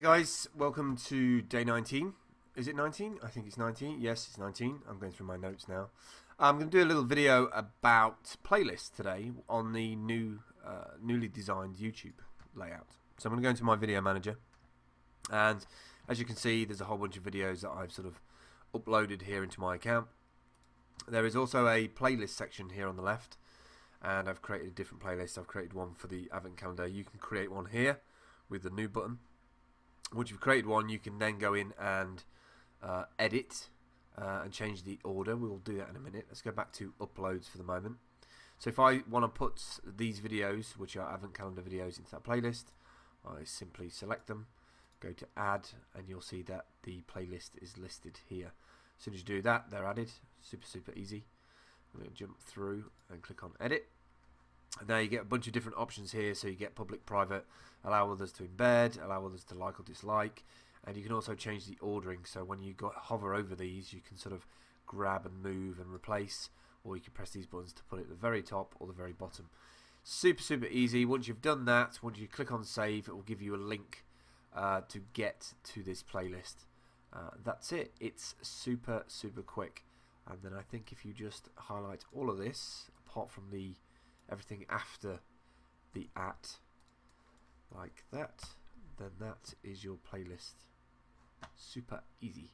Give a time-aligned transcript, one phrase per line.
[0.00, 2.12] guys, welcome to day 19.
[2.54, 3.18] Is it 19?
[3.20, 4.00] I think it's 19.
[4.00, 4.82] Yes, it's 19.
[4.88, 5.88] I'm going through my notes now.
[6.38, 11.26] I'm going to do a little video about playlists today on the new, uh, newly
[11.26, 12.20] designed YouTube
[12.54, 12.86] layout.
[13.18, 14.38] So I'm going to go into my video manager,
[15.32, 15.66] and
[16.08, 18.20] as you can see, there's a whole bunch of videos that I've sort of
[18.72, 20.06] uploaded here into my account.
[21.08, 23.36] There is also a playlist section here on the left,
[24.00, 25.36] and I've created a different playlist.
[25.36, 26.86] I've created one for the Advent calendar.
[26.86, 27.98] You can create one here
[28.48, 29.18] with the new button.
[30.14, 32.24] Once you've created one, you can then go in and
[32.82, 33.68] uh, edit
[34.16, 35.36] uh, and change the order.
[35.36, 36.26] We'll do that in a minute.
[36.28, 37.96] Let's go back to uploads for the moment.
[38.58, 42.24] So if I want to put these videos, which are Advent calendar videos, into that
[42.24, 42.64] playlist,
[43.24, 44.46] I simply select them,
[45.00, 48.52] go to add, and you'll see that the playlist is listed here.
[48.98, 50.10] As soon as you do that, they're added.
[50.40, 51.26] Super, super easy.
[51.94, 53.86] I'm going to jump through and click on edit.
[54.86, 56.34] Now you get a bunch of different options here.
[56.34, 57.44] So you get public, private,
[57.84, 60.44] allow others to embed, allow others to like or dislike.
[60.84, 62.20] And you can also change the ordering.
[62.24, 64.46] So when you hover over these, you can sort of
[64.86, 66.50] grab and move and replace.
[66.84, 68.92] Or you can press these buttons to put it at the very top or the
[68.92, 69.50] very bottom.
[70.04, 71.04] Super, super easy.
[71.04, 74.04] Once you've done that, once you click on save, it will give you a link
[74.54, 76.64] uh, to get to this playlist.
[77.12, 77.92] Uh, that's it.
[78.00, 79.84] It's super, super quick.
[80.26, 83.74] And then I think if you just highlight all of this, apart from the
[84.30, 85.20] everything after
[85.94, 86.58] the at,
[87.74, 88.42] like that,
[88.98, 90.54] then that is your playlist.
[91.56, 92.50] Super easy.